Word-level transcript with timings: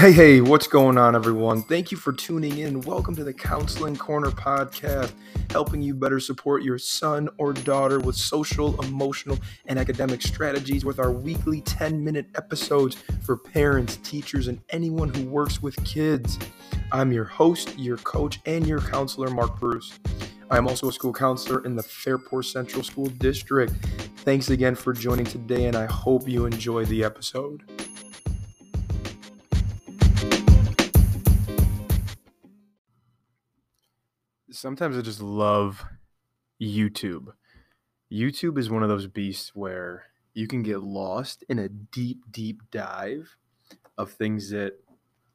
Hey, 0.00 0.12
hey, 0.12 0.40
what's 0.40 0.66
going 0.66 0.96
on, 0.96 1.14
everyone? 1.14 1.62
Thank 1.64 1.90
you 1.90 1.98
for 1.98 2.10
tuning 2.10 2.56
in. 2.56 2.80
Welcome 2.80 3.14
to 3.16 3.22
the 3.22 3.34
Counseling 3.34 3.96
Corner 3.96 4.30
podcast, 4.30 5.12
helping 5.50 5.82
you 5.82 5.94
better 5.94 6.18
support 6.18 6.62
your 6.62 6.78
son 6.78 7.28
or 7.36 7.52
daughter 7.52 8.00
with 8.00 8.16
social, 8.16 8.80
emotional, 8.80 9.38
and 9.66 9.78
academic 9.78 10.22
strategies 10.22 10.86
with 10.86 11.00
our 11.00 11.10
weekly 11.10 11.60
10 11.60 12.02
minute 12.02 12.28
episodes 12.34 12.96
for 13.20 13.36
parents, 13.36 13.98
teachers, 13.98 14.48
and 14.48 14.62
anyone 14.70 15.12
who 15.12 15.26
works 15.26 15.60
with 15.60 15.76
kids. 15.84 16.38
I'm 16.92 17.12
your 17.12 17.26
host, 17.26 17.78
your 17.78 17.98
coach, 17.98 18.40
and 18.46 18.66
your 18.66 18.80
counselor, 18.80 19.28
Mark 19.28 19.60
Bruce. 19.60 19.98
I 20.50 20.56
am 20.56 20.66
also 20.66 20.88
a 20.88 20.92
school 20.94 21.12
counselor 21.12 21.62
in 21.66 21.76
the 21.76 21.82
Fairport 21.82 22.46
Central 22.46 22.82
School 22.82 23.08
District. 23.18 23.70
Thanks 24.24 24.48
again 24.48 24.76
for 24.76 24.94
joining 24.94 25.26
today, 25.26 25.66
and 25.66 25.76
I 25.76 25.84
hope 25.84 26.26
you 26.26 26.46
enjoy 26.46 26.86
the 26.86 27.04
episode. 27.04 27.79
Sometimes 34.60 34.96
I 34.96 35.00
just 35.00 35.22
love 35.22 35.84
YouTube. 36.60 37.32
YouTube 38.12 38.58
is 38.58 38.68
one 38.68 38.82
of 38.82 38.88
those 38.88 39.06
beasts 39.06 39.52
where 39.54 40.04
you 40.34 40.46
can 40.46 40.62
get 40.62 40.82
lost 40.82 41.44
in 41.48 41.58
a 41.58 41.68
deep, 41.68 42.18
deep 42.30 42.60
dive 42.70 43.36
of 43.96 44.12
things 44.12 44.50
that 44.50 44.74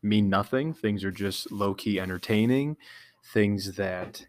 mean 0.04 0.30
nothing. 0.30 0.74
Things 0.74 1.04
are 1.04 1.12
just 1.12 1.52
low 1.52 1.74
key 1.74 2.00
entertaining, 2.00 2.78
things 3.34 3.76
that 3.76 4.28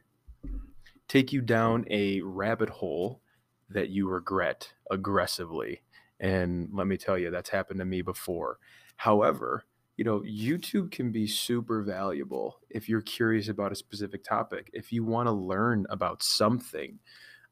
take 1.08 1.32
you 1.32 1.42
down 1.42 1.84
a 1.90 2.22
rabbit 2.22 2.70
hole 2.70 3.20
that 3.68 3.90
you 3.90 4.08
regret 4.08 4.72
aggressively. 4.90 5.82
And 6.18 6.70
let 6.72 6.86
me 6.86 6.96
tell 6.96 7.18
you, 7.18 7.30
that's 7.30 7.50
happened 7.50 7.80
to 7.80 7.84
me 7.84 8.00
before. 8.00 8.58
However, 8.96 9.64
you 9.96 10.04
know, 10.04 10.20
YouTube 10.20 10.90
can 10.90 11.10
be 11.10 11.26
super 11.26 11.82
valuable 11.82 12.58
if 12.68 12.88
you're 12.88 13.00
curious 13.00 13.48
about 13.48 13.72
a 13.72 13.76
specific 13.76 14.22
topic, 14.22 14.70
if 14.74 14.92
you 14.92 15.04
want 15.04 15.26
to 15.26 15.32
learn 15.32 15.86
about 15.88 16.22
something, 16.22 16.98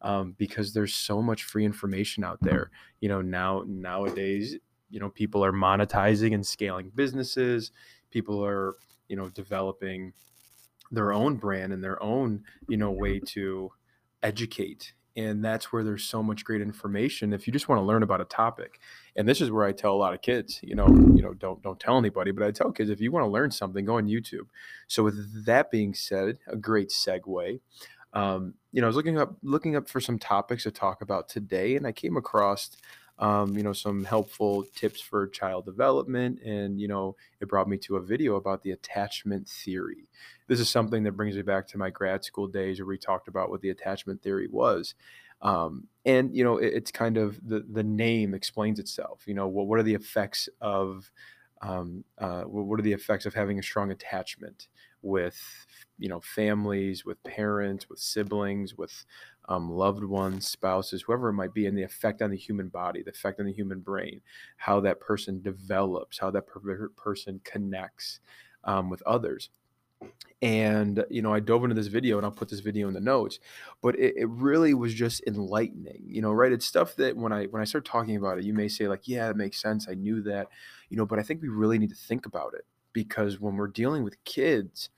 um, 0.02 0.34
because 0.36 0.74
there's 0.74 0.94
so 0.94 1.22
much 1.22 1.44
free 1.44 1.64
information 1.64 2.22
out 2.22 2.38
there. 2.42 2.70
You 3.00 3.08
know, 3.08 3.22
now 3.22 3.64
nowadays, 3.66 4.56
you 4.90 5.00
know, 5.00 5.08
people 5.08 5.44
are 5.44 5.52
monetizing 5.52 6.34
and 6.34 6.46
scaling 6.46 6.92
businesses. 6.94 7.70
People 8.10 8.44
are, 8.44 8.76
you 9.08 9.16
know, 9.16 9.30
developing 9.30 10.12
their 10.90 11.12
own 11.12 11.36
brand 11.36 11.72
and 11.72 11.82
their 11.82 12.00
own, 12.02 12.44
you 12.68 12.76
know, 12.76 12.90
way 12.90 13.18
to 13.20 13.72
educate 14.22 14.92
and 15.16 15.44
that's 15.44 15.72
where 15.72 15.84
there's 15.84 16.04
so 16.04 16.22
much 16.22 16.44
great 16.44 16.60
information 16.60 17.32
if 17.32 17.46
you 17.46 17.52
just 17.52 17.68
want 17.68 17.78
to 17.78 17.84
learn 17.84 18.02
about 18.02 18.20
a 18.20 18.24
topic. 18.24 18.80
And 19.16 19.28
this 19.28 19.40
is 19.40 19.50
where 19.50 19.64
i 19.64 19.72
tell 19.72 19.92
a 19.92 19.96
lot 19.96 20.14
of 20.14 20.22
kids 20.22 20.60
you 20.62 20.74
know 20.74 20.88
you 20.88 21.22
know 21.22 21.34
don't 21.34 21.62
don't 21.62 21.78
tell 21.78 21.96
anybody 21.98 22.32
but 22.32 22.44
i 22.44 22.50
tell 22.50 22.72
kids 22.72 22.90
if 22.90 23.00
you 23.00 23.12
want 23.12 23.24
to 23.24 23.30
learn 23.30 23.50
something 23.50 23.84
go 23.84 23.96
on 23.96 24.06
youtube. 24.08 24.46
So 24.88 25.04
with 25.04 25.44
that 25.44 25.70
being 25.70 25.94
said 25.94 26.38
a 26.48 26.56
great 26.56 26.88
segue 26.88 27.60
um, 28.12 28.54
you 28.72 28.80
know 28.80 28.86
i 28.86 28.88
was 28.88 28.96
looking 28.96 29.18
up 29.18 29.36
looking 29.42 29.76
up 29.76 29.88
for 29.88 30.00
some 30.00 30.18
topics 30.18 30.64
to 30.64 30.70
talk 30.70 31.02
about 31.02 31.28
today 31.28 31.76
and 31.76 31.86
i 31.86 31.92
came 31.92 32.16
across 32.16 32.70
um, 33.18 33.56
you 33.56 33.62
know, 33.62 33.72
some 33.72 34.04
helpful 34.04 34.64
tips 34.74 35.00
for 35.00 35.28
child 35.28 35.64
development. 35.64 36.40
And, 36.42 36.80
you 36.80 36.88
know, 36.88 37.16
it 37.40 37.48
brought 37.48 37.68
me 37.68 37.76
to 37.78 37.96
a 37.96 38.02
video 38.02 38.36
about 38.36 38.62
the 38.62 38.72
attachment 38.72 39.48
theory. 39.48 40.08
This 40.48 40.60
is 40.60 40.68
something 40.68 41.02
that 41.04 41.12
brings 41.12 41.36
me 41.36 41.42
back 41.42 41.66
to 41.68 41.78
my 41.78 41.90
grad 41.90 42.24
school 42.24 42.48
days 42.48 42.80
where 42.80 42.86
we 42.86 42.98
talked 42.98 43.28
about 43.28 43.50
what 43.50 43.60
the 43.60 43.70
attachment 43.70 44.22
theory 44.22 44.48
was. 44.48 44.94
Um, 45.42 45.88
and, 46.04 46.34
you 46.34 46.42
know, 46.42 46.58
it, 46.58 46.72
it's 46.74 46.90
kind 46.90 47.16
of 47.16 47.38
the, 47.46 47.64
the 47.70 47.84
name 47.84 48.34
explains 48.34 48.78
itself. 48.78 49.22
You 49.26 49.34
know, 49.34 49.46
what, 49.46 49.66
what 49.66 49.78
are 49.78 49.84
the 49.84 49.94
effects 49.94 50.48
of, 50.60 51.10
um, 51.62 52.04
uh, 52.18 52.42
what 52.42 52.80
are 52.80 52.82
the 52.82 52.92
effects 52.92 53.26
of 53.26 53.34
having 53.34 53.58
a 53.58 53.62
strong 53.62 53.90
attachment 53.90 54.68
with 55.04 55.38
you 55.98 56.08
know 56.08 56.20
families 56.20 57.04
with 57.04 57.22
parents 57.22 57.88
with 57.88 57.98
siblings 57.98 58.76
with 58.76 59.04
um, 59.48 59.70
loved 59.70 60.02
ones 60.02 60.46
spouses 60.46 61.02
whoever 61.02 61.28
it 61.28 61.34
might 61.34 61.54
be 61.54 61.66
and 61.66 61.76
the 61.76 61.82
effect 61.82 62.22
on 62.22 62.30
the 62.30 62.36
human 62.36 62.68
body 62.68 63.02
the 63.02 63.10
effect 63.10 63.38
on 63.38 63.46
the 63.46 63.52
human 63.52 63.80
brain 63.80 64.20
how 64.56 64.80
that 64.80 65.00
person 65.00 65.40
develops 65.42 66.18
how 66.18 66.30
that 66.30 66.46
per- 66.46 66.88
person 66.96 67.40
connects 67.44 68.20
um, 68.64 68.90
with 68.90 69.02
others. 69.02 69.50
And 70.42 71.04
you 71.08 71.22
know 71.22 71.32
i 71.32 71.40
dove 71.40 71.64
into 71.64 71.74
this 71.74 71.86
video 71.86 72.18
and 72.18 72.26
i'll 72.26 72.32
put 72.32 72.50
this 72.50 72.60
video 72.60 72.88
in 72.88 72.94
the 72.94 73.00
notes 73.00 73.38
but 73.80 73.98
it, 73.98 74.14
it, 74.16 74.28
really 74.28 74.74
was 74.74 74.92
just 74.92 75.22
enlightening 75.26 76.02
you 76.06 76.20
know 76.20 76.32
right? 76.32 76.52
It's 76.52 76.66
stuff 76.66 76.96
that 76.96 77.16
when 77.16 77.32
i 77.32 77.46
when 77.46 77.62
i 77.62 77.64
start 77.64 77.86
talking 77.86 78.16
about 78.16 78.38
it 78.38 78.44
you 78.44 78.52
may 78.52 78.68
say 78.68 78.86
like 78.86 79.08
yeah 79.08 79.30
it 79.30 79.36
makes 79.36 79.62
sense. 79.62 79.86
I 79.88 79.94
knew 79.94 80.20
that 80.22 80.48
you 80.90 80.98
know 80.98 81.06
but 81.06 81.18
i 81.18 81.22
think 81.22 81.40
we 81.40 81.48
really 81.48 81.78
need 81.78 81.88
to 81.90 81.94
think 81.94 82.26
about 82.26 82.52
it 82.54 82.66
because 82.94 83.38
when 83.38 83.56
we're 83.56 83.68
dealing 83.68 84.02
with 84.02 84.22
kids 84.24 84.88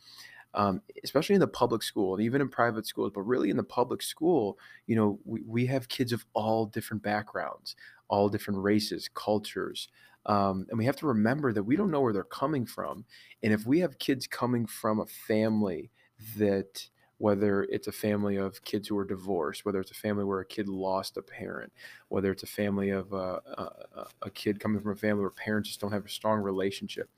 um, 0.56 0.80
especially 1.04 1.34
in 1.34 1.40
the 1.40 1.46
public 1.46 1.82
school 1.82 2.14
and 2.14 2.22
even 2.24 2.40
in 2.40 2.48
private 2.48 2.86
schools, 2.86 3.12
but 3.14 3.20
really 3.20 3.50
in 3.50 3.58
the 3.58 3.62
public 3.62 4.00
school, 4.00 4.58
you 4.86 4.96
know, 4.96 5.18
we, 5.24 5.42
we 5.46 5.66
have 5.66 5.88
kids 5.88 6.12
of 6.12 6.24
all 6.32 6.64
different 6.64 7.02
backgrounds, 7.02 7.76
all 8.08 8.30
different 8.30 8.60
races, 8.60 9.08
cultures. 9.12 9.88
Um, 10.24 10.66
and 10.70 10.78
we 10.78 10.86
have 10.86 10.96
to 10.96 11.06
remember 11.06 11.52
that 11.52 11.62
we 11.62 11.76
don't 11.76 11.90
know 11.90 12.00
where 12.00 12.14
they're 12.14 12.24
coming 12.24 12.64
from. 12.64 13.04
And 13.42 13.52
if 13.52 13.66
we 13.66 13.78
have 13.80 13.98
kids 13.98 14.26
coming 14.26 14.66
from 14.66 15.00
a 15.00 15.06
family 15.06 15.90
that 16.38 16.88
whether 17.18 17.64
it's 17.64 17.88
a 17.88 17.92
family 17.92 18.36
of 18.36 18.62
kids 18.64 18.88
who 18.88 18.98
are 18.98 19.04
divorced, 19.04 19.64
whether 19.64 19.80
it's 19.80 19.90
a 19.90 19.94
family 19.94 20.24
where 20.24 20.40
a 20.40 20.46
kid 20.46 20.68
lost 20.68 21.16
a 21.16 21.22
parent, 21.22 21.72
whether 22.08 22.30
it's 22.30 22.42
a 22.42 22.46
family 22.46 22.90
of 22.90 23.12
uh, 23.14 23.40
a, 23.56 24.06
a 24.22 24.30
kid 24.30 24.60
coming 24.60 24.80
from 24.80 24.92
a 24.92 24.96
family 24.96 25.22
where 25.22 25.30
parents 25.30 25.68
just 25.68 25.80
don't 25.80 25.92
have 25.92 26.04
a 26.04 26.10
strong 26.10 26.40
relationship, 26.40 27.08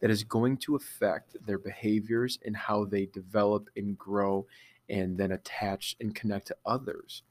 that 0.00 0.10
is 0.10 0.24
going 0.24 0.56
to 0.56 0.74
affect 0.74 1.36
their 1.46 1.58
behaviors 1.58 2.38
and 2.44 2.56
how 2.56 2.84
they 2.84 3.06
develop 3.06 3.70
and 3.76 3.96
grow 3.96 4.44
and 4.88 5.16
then 5.16 5.32
attach 5.32 5.96
and 6.00 6.14
connect 6.14 6.48
to 6.48 6.56
others. 6.66 7.22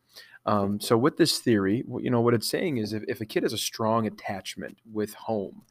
Um, 0.46 0.80
so 0.80 0.98
with 0.98 1.18
this 1.18 1.40
theory, 1.40 1.84
you 2.00 2.10
know 2.10 2.22
what 2.22 2.34
it's 2.34 2.50
saying 2.50 2.78
is 2.78 2.94
if, 2.94 3.04
if 3.08 3.22
a 3.22 3.26
kid 3.26 3.44
has 3.44 3.54
a 3.54 3.58
strong 3.58 4.08
attachment 4.08 4.78
with 4.92 5.14
home, 5.14 5.64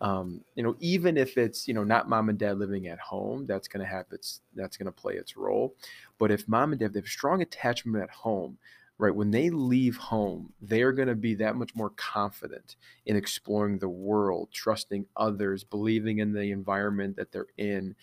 um, 0.00 0.42
you 0.54 0.62
know, 0.62 0.76
even 0.78 1.16
if 1.16 1.36
it's 1.36 1.66
you 1.66 1.74
know 1.74 1.84
not 1.84 2.08
mom 2.08 2.28
and 2.28 2.38
dad 2.38 2.58
living 2.58 2.86
at 2.86 3.00
home, 3.00 3.46
that's 3.46 3.68
going 3.68 3.84
to 3.84 3.90
have 3.90 4.06
its 4.12 4.40
that's 4.54 4.76
going 4.76 4.86
to 4.86 4.92
play 4.92 5.14
its 5.14 5.36
role. 5.36 5.74
But 6.18 6.30
if 6.30 6.48
mom 6.48 6.72
and 6.72 6.80
dad 6.80 6.94
have 6.94 7.06
strong 7.06 7.42
attachment 7.42 8.02
at 8.02 8.10
home, 8.10 8.58
right 8.98 9.14
when 9.14 9.30
they 9.30 9.50
leave 9.50 9.96
home, 9.96 10.52
they 10.62 10.82
are 10.82 10.92
going 10.92 11.08
to 11.08 11.16
be 11.16 11.34
that 11.36 11.56
much 11.56 11.74
more 11.74 11.90
confident 11.90 12.76
in 13.06 13.16
exploring 13.16 13.78
the 13.78 13.88
world, 13.88 14.50
trusting 14.52 15.06
others, 15.16 15.64
believing 15.64 16.18
in 16.18 16.32
the 16.32 16.52
environment 16.52 17.16
that 17.16 17.32
they're 17.32 17.46
in. 17.56 17.94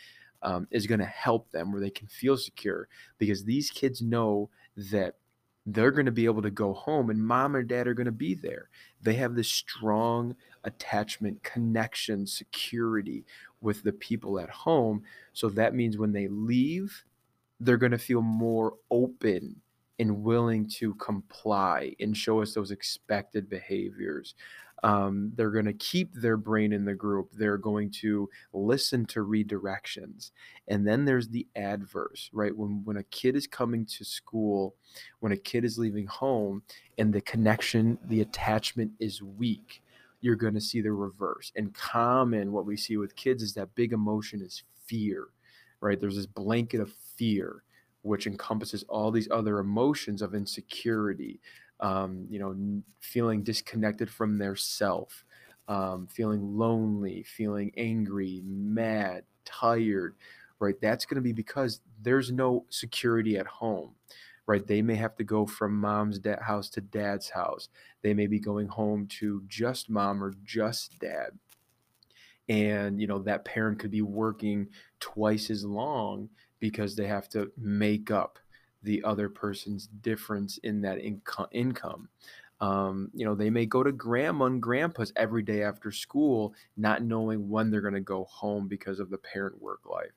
Um, 0.41 0.67
is 0.69 0.85
going 0.85 0.99
to 0.99 1.05
help 1.05 1.49
them 1.51 1.71
where 1.71 1.81
they 1.81 1.89
can 1.89 2.05
feel 2.05 2.37
secure 2.37 2.87
because 3.17 3.45
these 3.45 3.71
kids 3.71 4.03
know 4.03 4.51
that 4.91 5.15
they're 5.65 5.91
going 5.91 6.05
to 6.05 6.11
be 6.11 6.25
able 6.25 6.41
to 6.41 6.51
go 6.51 6.73
home 6.73 7.09
and 7.09 7.25
mom 7.25 7.55
or 7.55 7.63
dad 7.63 7.87
are 7.87 7.93
going 7.93 8.05
to 8.05 8.11
be 8.11 8.35
there. 8.35 8.69
They 9.01 9.15
have 9.15 9.35
this 9.35 9.47
strong 9.47 10.35
attachment, 10.63 11.41
connection, 11.43 12.27
security 12.27 13.25
with 13.61 13.83
the 13.83 13.93
people 13.93 14.39
at 14.39 14.49
home. 14.49 15.03
So 15.33 15.49
that 15.49 15.73
means 15.73 15.97
when 15.97 16.11
they 16.11 16.27
leave, 16.27 17.03
they're 17.59 17.77
going 17.77 17.91
to 17.91 17.97
feel 17.97 18.21
more 18.21 18.73
open 18.91 19.55
and 19.97 20.23
willing 20.23 20.67
to 20.67 20.93
comply 20.95 21.95
and 21.99 22.15
show 22.15 22.41
us 22.41 22.53
those 22.53 22.71
expected 22.71 23.49
behaviors. 23.49 24.35
Um, 24.85 25.31
they're 25.35 25.49
going 25.49 25.65
to 25.65 25.73
keep 25.73 26.13
their 26.13 26.37
brain 26.37 26.71
in 26.71 26.85
the 26.85 26.93
group. 26.93 27.31
They're 27.33 27.57
going 27.57 27.89
to 28.01 28.29
listen 28.53 29.03
to 29.07 29.25
redirections. 29.25 30.29
And 30.67 30.85
then 30.87 31.05
there's 31.05 31.27
the 31.27 31.47
adverse, 31.55 32.29
right? 32.31 32.55
When, 32.55 32.83
when 32.83 32.97
a 32.97 33.03
kid 33.05 33.35
is 33.35 33.47
coming 33.47 33.87
to 33.87 34.05
school, 34.05 34.75
when 35.21 35.31
a 35.31 35.37
kid 35.37 35.65
is 35.65 35.79
leaving 35.79 36.05
home, 36.05 36.61
and 36.99 37.11
the 37.11 37.21
connection, 37.21 37.97
the 38.05 38.21
attachment 38.21 38.91
is 38.99 39.23
weak, 39.23 39.81
you're 40.21 40.35
going 40.35 40.53
to 40.53 40.61
see 40.61 40.81
the 40.81 40.91
reverse. 40.91 41.51
And 41.55 41.73
common, 41.73 42.51
what 42.51 42.67
we 42.67 42.77
see 42.77 42.97
with 42.97 43.15
kids 43.15 43.41
is 43.41 43.55
that 43.55 43.73
big 43.73 43.91
emotion 43.91 44.39
is 44.39 44.61
fear, 44.85 45.29
right? 45.81 45.99
There's 45.99 46.15
this 46.15 46.27
blanket 46.27 46.79
of 46.79 46.93
fear 47.15 47.63
which 48.03 48.27
encompasses 48.27 48.83
all 48.87 49.09
these 49.09 49.27
other 49.31 49.57
emotions 49.57 50.21
of 50.21 50.35
insecurity, 50.35 51.39
um, 51.79 52.25
you 52.29 52.39
know, 52.39 52.81
feeling 52.99 53.43
disconnected 53.43 54.09
from 54.09 54.37
their 54.37 54.55
self, 54.55 55.25
um, 55.67 56.07
feeling 56.07 56.57
lonely, 56.57 57.23
feeling 57.23 57.71
angry, 57.77 58.41
mad, 58.45 59.23
tired, 59.43 60.15
right? 60.59 60.79
That's 60.81 61.05
going 61.05 61.15
to 61.15 61.21
be 61.21 61.33
because 61.33 61.81
there's 62.01 62.31
no 62.31 62.65
security 62.69 63.37
at 63.37 63.47
home, 63.47 63.95
right? 64.47 64.65
They 64.65 64.81
may 64.81 64.95
have 64.95 65.15
to 65.17 65.23
go 65.23 65.45
from 65.45 65.79
mom's 65.79 66.19
house 66.41 66.69
to 66.71 66.81
dad's 66.81 67.29
house. 67.29 67.69
They 68.01 68.13
may 68.13 68.27
be 68.27 68.39
going 68.39 68.67
home 68.67 69.07
to 69.19 69.43
just 69.47 69.89
mom 69.89 70.23
or 70.23 70.33
just 70.43 70.99
dad. 70.99 71.31
And, 72.47 73.01
you 73.01 73.07
know, 73.07 73.19
that 73.19 73.43
parent 73.43 73.79
could 73.79 73.91
be 73.91 74.03
working 74.03 74.67
twice 74.99 75.49
as 75.49 75.65
long 75.65 76.29
because 76.59 76.95
they 76.95 77.07
have 77.07 77.27
to 77.29 77.51
make 77.57 78.11
up 78.11 78.39
the 78.85 79.03
other 79.03 79.27
person's 79.27 79.87
difference 79.87 80.57
in 80.59 80.81
that 80.81 80.99
inco- 80.99 81.47
income. 81.51 82.07
Um, 82.61 83.11
you 83.13 83.25
know, 83.25 83.35
they 83.35 83.49
may 83.49 83.65
go 83.65 83.83
to 83.83 83.91
grandma 83.91 84.45
and 84.45 84.61
grandpa's 84.61 85.11
every 85.17 85.43
day 85.43 85.63
after 85.63 85.91
school, 85.91 86.53
not 86.77 87.03
knowing 87.03 87.49
when 87.49 87.69
they're 87.69 87.81
going 87.81 87.95
to 87.95 87.99
go 87.99 88.23
home 88.25 88.67
because 88.67 88.99
of 88.99 89.09
the 89.09 89.17
parent 89.17 89.61
work 89.61 89.81
life. 89.85 90.13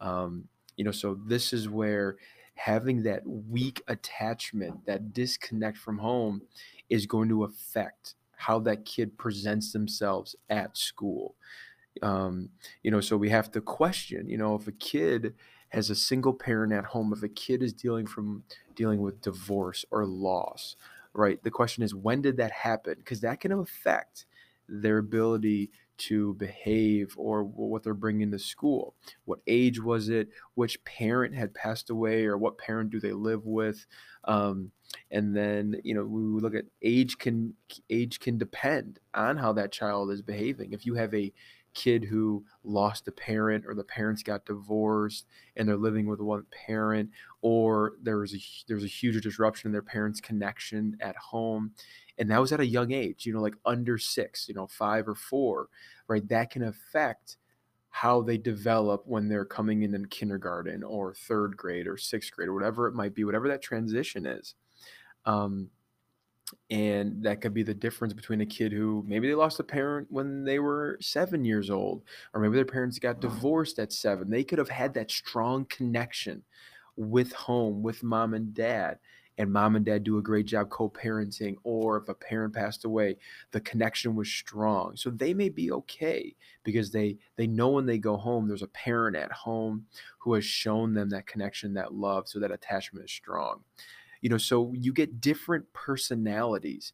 Um, 0.00 0.48
you 0.76 0.84
know, 0.84 0.90
so 0.90 1.18
this 1.26 1.52
is 1.52 1.68
where 1.68 2.16
having 2.54 3.02
that 3.04 3.22
weak 3.26 3.82
attachment, 3.88 4.84
that 4.84 5.12
disconnect 5.14 5.78
from 5.78 5.96
home, 5.96 6.42
is 6.90 7.06
going 7.06 7.28
to 7.28 7.44
affect 7.44 8.16
how 8.36 8.58
that 8.58 8.84
kid 8.84 9.16
presents 9.16 9.72
themselves 9.72 10.36
at 10.50 10.76
school. 10.76 11.34
Um, 12.02 12.50
you 12.82 12.90
know, 12.90 13.00
so 13.00 13.16
we 13.16 13.30
have 13.30 13.50
to 13.52 13.60
question, 13.60 14.28
you 14.28 14.38
know, 14.38 14.54
if 14.54 14.68
a 14.68 14.72
kid 14.72 15.34
has 15.70 15.90
a 15.90 15.94
single 15.94 16.32
parent 16.32 16.72
at 16.72 16.84
home, 16.84 17.12
if 17.12 17.22
a 17.22 17.28
kid 17.28 17.62
is 17.62 17.72
dealing 17.72 18.06
from 18.06 18.44
dealing 18.74 19.00
with 19.00 19.20
divorce 19.20 19.84
or 19.90 20.06
loss, 20.06 20.76
right? 21.12 21.42
The 21.42 21.50
question 21.50 21.82
is, 21.82 21.94
when 21.94 22.22
did 22.22 22.36
that 22.38 22.52
happen? 22.52 22.94
Because 22.98 23.20
that 23.20 23.40
can 23.40 23.52
affect 23.52 24.26
their 24.68 24.98
ability 24.98 25.70
to 25.98 26.34
behave 26.34 27.12
or 27.16 27.42
what 27.42 27.82
they're 27.82 27.92
bringing 27.94 28.30
to 28.30 28.38
school. 28.38 28.94
What 29.24 29.40
age 29.46 29.82
was 29.82 30.08
it? 30.08 30.28
Which 30.54 30.82
parent 30.84 31.34
had 31.34 31.54
passed 31.54 31.90
away, 31.90 32.24
or 32.24 32.38
what 32.38 32.58
parent 32.58 32.90
do 32.90 33.00
they 33.00 33.12
live 33.12 33.44
with? 33.44 33.84
Um, 34.24 34.70
and 35.10 35.36
then 35.36 35.80
you 35.84 35.94
know 35.94 36.04
we 36.04 36.40
look 36.40 36.54
at 36.54 36.64
age 36.82 37.18
can 37.18 37.54
age 37.90 38.20
can 38.20 38.38
depend 38.38 39.00
on 39.14 39.36
how 39.36 39.52
that 39.54 39.72
child 39.72 40.10
is 40.10 40.22
behaving. 40.22 40.72
If 40.72 40.86
you 40.86 40.94
have 40.94 41.12
a 41.14 41.32
kid 41.78 42.02
who 42.04 42.44
lost 42.64 43.06
a 43.06 43.12
parent 43.12 43.64
or 43.66 43.74
the 43.74 43.84
parents 43.84 44.24
got 44.24 44.44
divorced 44.44 45.26
and 45.56 45.68
they're 45.68 45.76
living 45.76 46.06
with 46.06 46.20
one 46.20 46.44
parent 46.50 47.08
or 47.40 47.92
there 48.02 48.18
was 48.18 48.34
a 48.34 48.38
there's 48.66 48.82
a 48.82 48.88
huge 48.88 49.22
disruption 49.22 49.68
in 49.68 49.72
their 49.72 49.82
parents 49.82 50.20
connection 50.20 50.96
at 51.00 51.14
home. 51.16 51.72
And 52.18 52.28
that 52.30 52.40
was 52.40 52.52
at 52.52 52.58
a 52.58 52.66
young 52.66 52.90
age 52.90 53.26
you 53.26 53.32
know 53.32 53.40
like 53.40 53.54
under 53.64 53.96
6 53.96 54.48
you 54.48 54.54
know 54.54 54.66
5 54.66 55.08
or 55.08 55.14
4 55.14 55.68
right? 56.08 56.28
That 56.28 56.50
can 56.50 56.64
affect 56.64 57.36
how 57.90 58.22
they 58.22 58.38
develop 58.38 59.02
when 59.06 59.28
they're 59.28 59.44
coming 59.44 59.82
in 59.82 59.94
in 59.94 60.06
kindergarten 60.06 60.82
or 60.82 61.14
3rd 61.14 61.56
grade 61.56 61.86
or 61.86 61.96
6th 61.96 62.30
grade 62.32 62.48
or 62.48 62.54
whatever 62.54 62.88
it 62.88 62.94
might 62.94 63.14
be 63.14 63.24
whatever 63.24 63.48
that 63.48 63.62
transition 63.62 64.26
is. 64.26 64.54
Um, 65.26 65.70
and 66.70 67.22
that 67.22 67.40
could 67.40 67.54
be 67.54 67.62
the 67.62 67.74
difference 67.74 68.12
between 68.12 68.40
a 68.40 68.46
kid 68.46 68.72
who 68.72 69.04
maybe 69.06 69.28
they 69.28 69.34
lost 69.34 69.60
a 69.60 69.64
parent 69.64 70.06
when 70.10 70.44
they 70.44 70.58
were 70.58 70.98
seven 71.00 71.44
years 71.44 71.70
old, 71.70 72.02
or 72.32 72.40
maybe 72.40 72.56
their 72.56 72.64
parents 72.64 72.98
got 72.98 73.20
divorced 73.20 73.78
at 73.78 73.92
seven. 73.92 74.30
They 74.30 74.44
could 74.44 74.58
have 74.58 74.68
had 74.68 74.94
that 74.94 75.10
strong 75.10 75.64
connection 75.66 76.42
with 76.96 77.32
home, 77.32 77.82
with 77.82 78.02
mom 78.02 78.34
and 78.34 78.52
dad, 78.52 78.98
and 79.38 79.52
mom 79.52 79.76
and 79.76 79.84
dad 79.84 80.02
do 80.02 80.18
a 80.18 80.22
great 80.22 80.46
job 80.46 80.68
co 80.68 80.90
parenting, 80.90 81.56
or 81.62 81.96
if 81.98 82.08
a 82.08 82.14
parent 82.14 82.54
passed 82.54 82.84
away, 82.84 83.16
the 83.52 83.60
connection 83.60 84.16
was 84.16 84.28
strong. 84.28 84.96
So 84.96 85.10
they 85.10 85.32
may 85.32 85.48
be 85.48 85.70
okay 85.72 86.34
because 86.64 86.90
they 86.90 87.16
they 87.36 87.46
know 87.46 87.68
when 87.68 87.86
they 87.86 87.98
go 87.98 88.16
home 88.16 88.48
there's 88.48 88.62
a 88.62 88.68
parent 88.68 89.16
at 89.16 89.32
home 89.32 89.86
who 90.18 90.34
has 90.34 90.44
shown 90.44 90.92
them 90.92 91.08
that 91.10 91.26
connection 91.26 91.72
that 91.74 91.94
love 91.94 92.28
so 92.28 92.40
that 92.40 92.50
attachment 92.50 93.04
is 93.04 93.12
strong 93.12 93.62
you 94.20 94.28
know 94.28 94.38
so 94.38 94.72
you 94.74 94.92
get 94.92 95.20
different 95.20 95.64
personalities 95.72 96.92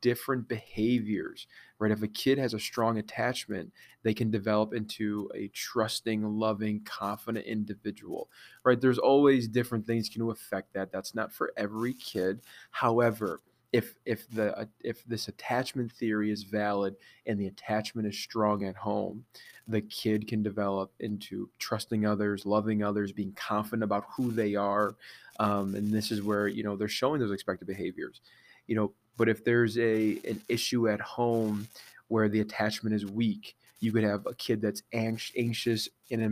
different 0.00 0.48
behaviors 0.48 1.46
right? 1.78 1.90
If 1.92 2.02
a 2.02 2.08
kid 2.08 2.38
has 2.38 2.54
a 2.54 2.58
strong 2.58 2.98
attachment 2.98 3.72
they 4.02 4.14
can 4.14 4.30
develop 4.30 4.72
into 4.72 5.30
a 5.34 5.48
trusting 5.48 6.22
loving 6.24 6.82
confident 6.84 7.44
individual 7.46 8.30
right? 8.64 8.80
There's 8.80 8.98
always 8.98 9.48
different 9.48 9.86
things 9.86 10.08
can 10.08 10.30
affect 10.30 10.72
that. 10.74 10.92
That's 10.92 11.14
not 11.14 11.32
for 11.32 11.52
every 11.56 11.94
kid. 11.94 12.40
However 12.70 13.40
if 13.76 13.94
if 14.06 14.28
the 14.30 14.56
uh, 14.58 14.64
if 14.82 15.04
this 15.04 15.28
attachment 15.28 15.92
theory 15.92 16.30
is 16.30 16.42
valid 16.44 16.96
and 17.26 17.38
the 17.38 17.46
attachment 17.46 18.08
is 18.08 18.18
strong 18.18 18.64
at 18.64 18.74
home 18.74 19.22
the 19.68 19.82
kid 19.82 20.26
can 20.26 20.42
develop 20.42 20.90
into 21.00 21.50
trusting 21.58 22.06
others 22.06 22.46
loving 22.46 22.82
others 22.82 23.12
being 23.12 23.32
confident 23.32 23.84
about 23.84 24.04
who 24.16 24.32
they 24.32 24.54
are 24.54 24.94
um, 25.40 25.74
and 25.74 25.92
this 25.92 26.10
is 26.10 26.22
where 26.22 26.48
you 26.48 26.62
know 26.62 26.74
they're 26.74 26.88
showing 26.88 27.20
those 27.20 27.32
expected 27.32 27.66
behaviors. 27.68 28.22
You 28.66 28.76
know 28.76 28.92
but 29.18 29.28
if 29.28 29.44
there's 29.44 29.76
a 29.76 30.18
an 30.26 30.40
issue 30.48 30.88
at 30.88 31.00
home 31.00 31.68
where 32.08 32.30
the 32.30 32.40
attachment 32.40 32.94
is 32.94 33.04
weak 33.04 33.56
you 33.80 33.92
could 33.92 34.04
have 34.04 34.26
a 34.26 34.34
kid 34.34 34.62
that's 34.62 34.82
anxious 34.94 35.88
and 36.10 36.22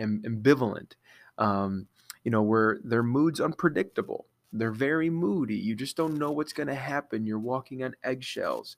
ambivalent 0.00 0.92
um, 1.38 1.86
you 2.24 2.30
know 2.32 2.42
where 2.42 2.80
their 2.82 3.04
mood's 3.04 3.40
unpredictable 3.40 4.26
they're 4.52 4.72
very 4.72 5.10
moody. 5.10 5.56
You 5.56 5.74
just 5.74 5.96
don't 5.96 6.18
know 6.18 6.32
what's 6.32 6.52
going 6.52 6.66
to 6.68 6.74
happen. 6.74 7.26
You're 7.26 7.38
walking 7.38 7.84
on 7.84 7.94
eggshells. 8.02 8.76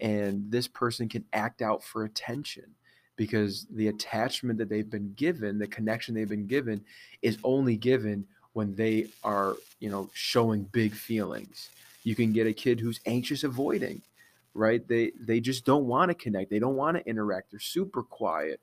And 0.00 0.50
this 0.50 0.68
person 0.68 1.08
can 1.08 1.24
act 1.32 1.62
out 1.62 1.82
for 1.82 2.04
attention 2.04 2.64
because 3.16 3.66
the 3.70 3.88
attachment 3.88 4.58
that 4.58 4.68
they've 4.68 4.90
been 4.90 5.14
given, 5.14 5.58
the 5.58 5.66
connection 5.66 6.14
they've 6.14 6.28
been 6.28 6.46
given, 6.46 6.84
is 7.22 7.38
only 7.44 7.76
given 7.76 8.26
when 8.52 8.74
they 8.74 9.06
are, 9.22 9.56
you 9.80 9.88
know, 9.88 10.10
showing 10.12 10.64
big 10.64 10.94
feelings. 10.94 11.70
You 12.02 12.14
can 12.14 12.32
get 12.32 12.46
a 12.46 12.52
kid 12.52 12.80
who's 12.80 13.00
anxious 13.06 13.44
avoiding, 13.44 14.02
right? 14.52 14.86
They 14.86 15.12
they 15.18 15.40
just 15.40 15.64
don't 15.64 15.86
want 15.86 16.10
to 16.10 16.14
connect. 16.14 16.50
They 16.50 16.58
don't 16.58 16.76
want 16.76 16.96
to 16.96 17.08
interact. 17.08 17.50
They're 17.50 17.60
super 17.60 18.02
quiet. 18.02 18.60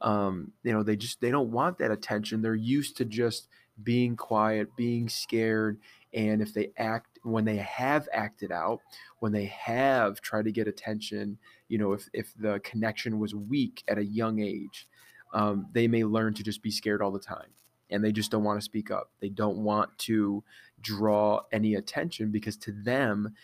Um, 0.00 0.52
you 0.62 0.72
know, 0.72 0.82
they 0.82 0.96
just 0.96 1.20
they 1.20 1.30
don't 1.30 1.52
want 1.52 1.78
that 1.78 1.90
attention. 1.90 2.42
They're 2.42 2.54
used 2.54 2.96
to 2.98 3.04
just 3.04 3.48
being 3.82 4.16
quiet, 4.16 4.76
being 4.76 5.08
scared, 5.08 5.78
and 6.14 6.42
if 6.42 6.52
they 6.52 6.70
act 6.76 7.18
when 7.22 7.44
they 7.44 7.56
have 7.56 8.08
acted 8.12 8.52
out 8.52 8.80
when 9.20 9.32
they 9.32 9.46
have 9.46 10.20
tried 10.20 10.44
to 10.44 10.52
get 10.52 10.68
attention 10.68 11.38
you 11.68 11.78
know 11.78 11.92
if, 11.92 12.08
if 12.12 12.32
the 12.38 12.60
connection 12.60 13.18
was 13.18 13.34
weak 13.34 13.82
at 13.88 13.98
a 13.98 14.04
young 14.04 14.40
age 14.40 14.88
um, 15.34 15.66
they 15.72 15.88
may 15.88 16.04
learn 16.04 16.34
to 16.34 16.42
just 16.42 16.62
be 16.62 16.70
scared 16.70 17.00
all 17.00 17.10
the 17.10 17.18
time 17.18 17.48
and 17.92 18.02
they 18.02 18.10
just 18.10 18.30
don't 18.30 18.42
want 18.42 18.58
to 18.58 18.64
speak 18.64 18.90
up. 18.90 19.10
They 19.20 19.28
don't 19.28 19.58
want 19.58 19.96
to 19.98 20.42
draw 20.80 21.42
any 21.52 21.74
attention 21.74 22.30
because 22.30 22.56
to 22.56 22.72
them 22.72 23.34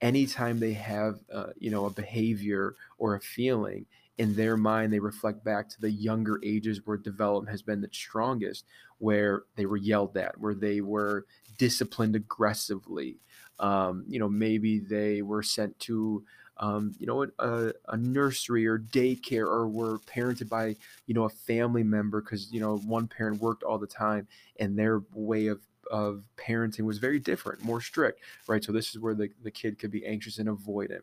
anytime 0.00 0.58
they 0.58 0.72
have 0.72 1.20
uh, 1.32 1.50
you 1.58 1.70
know 1.70 1.86
a 1.86 1.90
behavior 1.90 2.74
or 2.98 3.14
a 3.14 3.20
feeling 3.20 3.86
in 4.18 4.34
their 4.36 4.56
mind 4.56 4.92
they 4.92 4.98
reflect 4.98 5.44
back 5.44 5.68
to 5.68 5.80
the 5.80 5.90
younger 5.90 6.38
ages 6.44 6.80
where 6.84 6.96
development 6.96 7.50
has 7.50 7.62
been 7.62 7.80
the 7.80 7.88
strongest 7.92 8.64
where 8.98 9.44
they 9.56 9.66
were 9.66 9.76
yelled 9.76 10.16
at 10.16 10.38
where 10.38 10.54
they 10.54 10.80
were 10.80 11.26
disciplined 11.58 12.16
aggressively. 12.16 13.18
Um, 13.58 14.04
you 14.08 14.18
know 14.18 14.28
maybe 14.28 14.80
they 14.80 15.22
were 15.22 15.42
sent 15.42 15.78
to 15.80 16.24
um, 16.58 16.94
you 16.98 17.06
know 17.06 17.26
a, 17.38 17.72
a, 17.88 17.96
nursery 17.96 18.66
or 18.66 18.78
daycare 18.78 19.46
or 19.46 19.68
were 19.68 19.98
parented 20.00 20.48
by 20.48 20.76
you 21.06 21.14
know 21.14 21.24
a 21.24 21.28
family 21.28 21.82
member 21.82 22.20
because 22.20 22.52
you 22.52 22.60
know 22.60 22.78
one 22.78 23.06
parent 23.08 23.40
worked 23.40 23.62
all 23.62 23.78
the 23.78 23.86
time 23.86 24.26
and 24.58 24.78
their 24.78 25.02
way 25.14 25.46
of 25.46 25.60
of 25.90 26.24
parenting 26.36 26.82
was 26.82 26.98
very 26.98 27.18
different 27.18 27.62
more 27.64 27.80
strict 27.80 28.20
right? 28.46 28.64
So 28.64 28.72
this 28.72 28.90
is 28.90 28.98
where 28.98 29.14
the, 29.14 29.30
the 29.42 29.50
kid 29.50 29.78
could 29.78 29.90
be 29.90 30.06
anxious 30.06 30.38
and 30.38 30.48
avoidant 30.48 31.02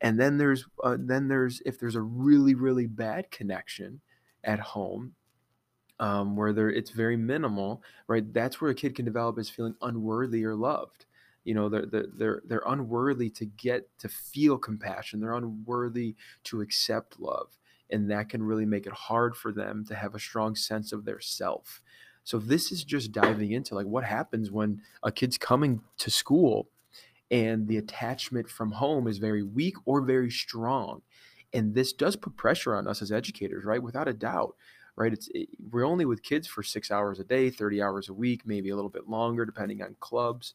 and 0.00 0.18
then 0.18 0.38
there's 0.38 0.66
uh, 0.82 0.96
then 0.98 1.28
there's 1.28 1.62
if 1.66 1.78
there's 1.78 1.96
a 1.96 2.02
really 2.02 2.54
really 2.54 2.86
bad 2.86 3.30
connection 3.30 4.00
at 4.44 4.58
home 4.60 5.14
um, 5.98 6.36
where 6.36 6.52
there 6.52 6.70
it's 6.70 6.90
very 6.90 7.16
minimal 7.16 7.82
right 8.06 8.32
that's 8.32 8.60
where 8.60 8.70
a 8.70 8.74
kid 8.74 8.94
can 8.94 9.04
develop 9.04 9.38
as 9.38 9.50
feeling 9.50 9.74
unworthy 9.82 10.44
or 10.44 10.54
loved. 10.54 11.06
You 11.44 11.54
know 11.54 11.68
they're, 11.68 11.86
they're 11.86 12.06
they're 12.16 12.42
they're 12.46 12.62
unworthy 12.66 13.30
to 13.30 13.46
get 13.46 13.88
to 13.98 14.08
feel 14.08 14.58
compassion 14.58 15.20
they're 15.20 15.36
unworthy 15.36 16.14
to 16.44 16.60
accept 16.60 17.18
love 17.18 17.58
and 17.90 18.10
that 18.10 18.28
can 18.28 18.42
really 18.42 18.66
make 18.66 18.86
it 18.86 18.92
hard 18.92 19.36
for 19.36 19.52
them 19.52 19.84
to 19.86 19.94
have 19.94 20.14
a 20.14 20.18
strong 20.18 20.54
sense 20.54 20.92
of 20.92 21.04
their 21.04 21.20
self. 21.20 21.80
So 22.24 22.38
this 22.38 22.70
is 22.70 22.84
just 22.84 23.12
diving 23.12 23.52
into 23.52 23.74
like 23.74 23.86
what 23.86 24.04
happens 24.04 24.50
when 24.50 24.82
a 25.02 25.10
kid's 25.10 25.38
coming 25.38 25.80
to 25.98 26.10
school 26.10 26.68
and 27.30 27.68
the 27.68 27.76
attachment 27.76 28.48
from 28.48 28.72
home 28.72 29.06
is 29.06 29.18
very 29.18 29.42
weak 29.42 29.76
or 29.84 30.00
very 30.00 30.30
strong 30.30 31.02
and 31.52 31.74
this 31.74 31.92
does 31.92 32.16
put 32.16 32.36
pressure 32.36 32.74
on 32.74 32.86
us 32.86 33.02
as 33.02 33.12
educators 33.12 33.64
right 33.64 33.82
without 33.82 34.08
a 34.08 34.12
doubt 34.12 34.54
right? 34.96 35.12
It's 35.12 35.28
it, 35.34 35.48
we're 35.70 35.86
only 35.86 36.04
with 36.04 36.22
kids 36.22 36.46
for 36.46 36.62
six 36.62 36.90
hours 36.90 37.18
a 37.20 37.24
day 37.24 37.50
30 37.50 37.82
hours 37.82 38.08
a 38.08 38.14
week 38.14 38.42
maybe 38.44 38.70
a 38.70 38.76
little 38.76 38.90
bit 38.90 39.08
longer 39.08 39.44
depending 39.44 39.82
on 39.82 39.96
clubs 40.00 40.54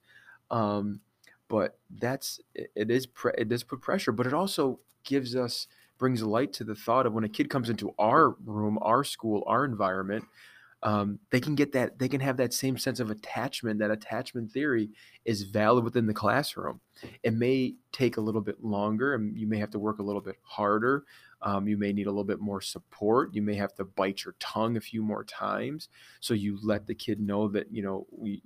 um, 0.52 1.02
but 1.48 1.80
that's 1.90 2.40
it, 2.54 2.72
it 2.76 2.92
is 2.92 3.06
pre- 3.08 3.34
it 3.38 3.50
does 3.50 3.64
put 3.64 3.82
pressure 3.82 4.12
but 4.12 4.28
it 4.28 4.34
also 4.34 4.80
gives 5.04 5.36
us 5.36 5.68
brings 5.98 6.22
light 6.22 6.52
to 6.54 6.64
the 6.64 6.76
thought 6.76 7.06
of 7.06 7.14
when 7.14 7.24
a 7.24 7.30
kid 7.30 7.50
comes 7.50 7.70
into 7.70 7.94
our 7.98 8.32
room 8.46 8.78
our 8.82 9.04
school 9.04 9.44
our 9.48 9.66
environment 9.66 10.24
um, 10.86 11.20
they 11.32 11.40
can 11.42 11.56
get 11.56 11.72
that 11.74 12.00
they 12.00 12.08
can 12.08 12.22
have 12.22 12.38
that 12.38 12.54
same 12.54 12.78
sense 12.78 13.00
of 13.00 13.10
attachment 13.10 13.80
that 13.80 13.92
attachment 13.92 14.52
theory 14.52 14.90
is 15.26 15.42
valid 15.42 15.84
within 15.84 16.06
the 16.06 16.14
classroom 16.14 16.80
it 17.24 17.34
may 17.34 17.76
take 17.92 18.18
a 18.18 18.22
little 18.22 18.40
bit 18.40 18.64
longer 18.64 19.16
and 19.16 19.38
you 19.38 19.48
may 19.48 19.58
have 19.58 19.72
to 19.72 19.80
work 19.80 20.00
a 20.00 20.04
little 20.04 20.22
bit 20.22 20.38
harder 20.44 21.04
um, 21.42 21.68
you 21.68 21.78
may 21.78 21.92
need 21.92 22.08
a 22.08 22.12
little 22.12 22.24
bit 22.24 22.40
more 22.40 22.62
support 22.62 23.34
you 23.34 23.42
may 23.42 23.56
have 23.56 23.74
to 23.74 23.84
bite 23.84 24.24
your 24.24 24.36
tongue 24.40 24.78
a 24.78 24.82
few 24.82 25.02
more 25.02 25.24
times 25.24 25.90
so 26.22 26.34
you 26.34 26.58
let 26.64 26.86
the 26.88 26.96
kid 26.96 27.20
know 27.20 27.48
that 27.48 27.68
you 27.72 27.82
know 27.82 28.06
we 28.12 28.42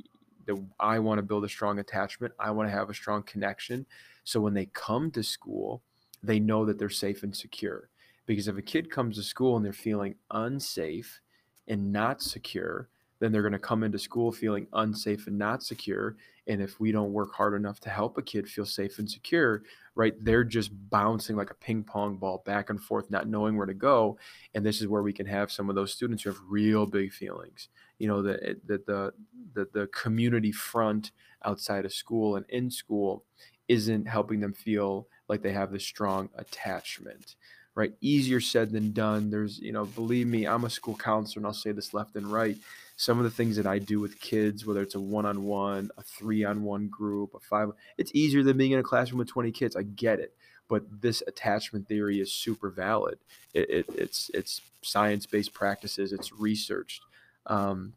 that 0.49 0.65
I 0.79 0.97
want 0.97 1.19
to 1.19 1.23
build 1.23 1.45
a 1.45 1.49
strong 1.49 1.77
attachment. 1.77 2.33
I 2.39 2.49
want 2.49 2.67
to 2.67 2.75
have 2.75 2.89
a 2.89 2.93
strong 2.93 3.21
connection. 3.21 3.85
So 4.23 4.41
when 4.41 4.55
they 4.55 4.65
come 4.67 5.11
to 5.11 5.21
school, 5.21 5.83
they 6.23 6.39
know 6.39 6.65
that 6.65 6.79
they're 6.79 6.89
safe 6.89 7.21
and 7.21 7.35
secure. 7.35 7.89
Because 8.25 8.47
if 8.47 8.57
a 8.57 8.61
kid 8.61 8.89
comes 8.89 9.15
to 9.17 9.23
school 9.23 9.57
and 9.57 9.65
they're 9.65 9.73
feeling 9.73 10.15
unsafe 10.31 11.21
and 11.69 11.91
not 11.91 12.21
secure, 12.21 12.89
then 13.19 13.31
they're 13.31 13.41
going 13.41 13.51
to 13.53 13.59
come 13.59 13.83
into 13.83 13.99
school 13.99 14.31
feeling 14.31 14.67
unsafe 14.73 15.27
and 15.27 15.37
not 15.37 15.61
secure. 15.61 16.15
And 16.47 16.61
if 16.61 16.79
we 16.79 16.91
don't 16.91 17.13
work 17.13 17.33
hard 17.33 17.53
enough 17.53 17.79
to 17.81 17.89
help 17.89 18.17
a 18.17 18.21
kid 18.21 18.49
feel 18.49 18.65
safe 18.65 18.97
and 18.97 19.09
secure, 19.09 19.63
right, 19.93 20.13
they're 20.23 20.43
just 20.43 20.71
bouncing 20.89 21.35
like 21.35 21.51
a 21.51 21.55
ping 21.55 21.83
pong 21.83 22.15
ball 22.17 22.41
back 22.45 22.69
and 22.69 22.81
forth, 22.81 23.11
not 23.11 23.27
knowing 23.27 23.55
where 23.55 23.65
to 23.65 23.73
go. 23.73 24.17
And 24.55 24.65
this 24.65 24.81
is 24.81 24.87
where 24.87 25.03
we 25.03 25.13
can 25.13 25.25
have 25.27 25.51
some 25.51 25.69
of 25.69 25.75
those 25.75 25.93
students 25.93 26.23
who 26.23 26.29
have 26.31 26.39
real 26.49 26.85
big 26.85 27.11
feelings. 27.11 27.67
You 27.99 28.07
know, 28.07 28.25
eh, 28.25 28.53
the 28.65 28.77
the 28.77 28.83
the 28.85 29.13
the, 29.53 29.67
the 29.73 29.87
community 29.87 30.51
front 30.51 31.11
outside 31.43 31.85
of 31.85 31.93
school 31.93 32.35
and 32.35 32.45
in 32.49 32.71
school 32.71 33.25
isn't 33.67 34.07
helping 34.07 34.39
them 34.39 34.53
feel 34.53 35.07
like 35.27 35.43
they 35.43 35.51
have 35.51 35.71
this 35.71 35.85
strong 35.85 36.29
attachment 36.35 37.35
right 37.79 37.93
easier 38.01 38.41
said 38.41 38.71
than 38.71 38.91
done 38.91 39.29
there's 39.29 39.59
you 39.59 39.71
know 39.71 39.85
believe 39.85 40.27
me 40.27 40.45
i'm 40.45 40.65
a 40.65 40.69
school 40.69 40.95
counselor 40.95 41.39
and 41.39 41.47
i'll 41.47 41.53
say 41.53 41.71
this 41.71 41.93
left 41.93 42.15
and 42.15 42.31
right 42.31 42.57
some 42.99 43.17
of 43.17 43.23
the 43.23 43.31
things 43.31 43.55
that 43.55 43.65
I 43.65 43.79
do 43.79 44.01
with 44.01 44.19
kids, 44.19 44.65
whether 44.65 44.81
it's 44.81 44.95
a 44.95 44.99
one 44.99 45.25
on 45.25 45.45
one, 45.45 45.89
a 45.97 46.03
three 46.03 46.43
on 46.43 46.63
one 46.63 46.89
group, 46.89 47.33
a 47.33 47.39
five, 47.39 47.69
it's 47.97 48.11
easier 48.13 48.43
than 48.43 48.57
being 48.57 48.73
in 48.73 48.79
a 48.79 48.83
classroom 48.83 49.19
with 49.19 49.29
20 49.29 49.53
kids. 49.53 49.77
I 49.77 49.83
get 49.83 50.19
it. 50.19 50.35
But 50.67 50.83
this 51.01 51.23
attachment 51.25 51.87
theory 51.87 52.19
is 52.19 52.33
super 52.33 52.69
valid. 52.69 53.19
It, 53.53 53.69
it, 53.69 53.85
it's 53.95 54.29
it's 54.33 54.59
science 54.81 55.25
based 55.25 55.53
practices. 55.53 56.11
It's 56.11 56.33
researched. 56.33 57.01
Um, 57.45 57.93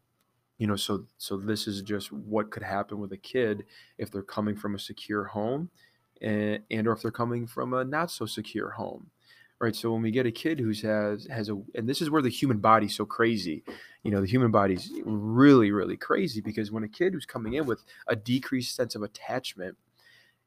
you 0.58 0.68
know, 0.68 0.76
so 0.76 1.04
so 1.18 1.36
this 1.36 1.66
is 1.66 1.82
just 1.82 2.12
what 2.12 2.52
could 2.52 2.62
happen 2.62 3.00
with 3.00 3.10
a 3.10 3.16
kid 3.16 3.64
if 3.98 4.12
they're 4.12 4.22
coming 4.22 4.54
from 4.54 4.76
a 4.76 4.78
secure 4.78 5.24
home, 5.24 5.68
and, 6.20 6.60
and 6.70 6.86
or 6.86 6.92
if 6.92 7.02
they're 7.02 7.10
coming 7.10 7.48
from 7.48 7.74
a 7.74 7.84
not 7.84 8.12
so 8.12 8.24
secure 8.24 8.70
home 8.70 9.10
right? 9.62 9.76
So 9.76 9.92
when 9.92 10.02
we 10.02 10.10
get 10.10 10.26
a 10.26 10.32
kid 10.32 10.58
who's 10.58 10.82
has 10.82 11.26
has 11.30 11.48
a, 11.48 11.54
and 11.74 11.88
this 11.88 12.02
is 12.02 12.10
where 12.10 12.20
the 12.20 12.28
human 12.28 12.58
body's 12.58 12.96
so 12.96 13.06
crazy, 13.06 13.62
you 14.02 14.10
know, 14.10 14.20
the 14.20 14.26
human 14.26 14.50
body's 14.50 14.90
really 15.04 15.70
really 15.70 15.96
crazy 15.96 16.40
because 16.40 16.72
when 16.72 16.82
a 16.82 16.88
kid 16.88 17.14
who's 17.14 17.24
coming 17.24 17.54
in 17.54 17.64
with 17.64 17.84
a 18.08 18.16
decreased 18.16 18.74
sense 18.74 18.96
of 18.96 19.02
attachment, 19.02 19.78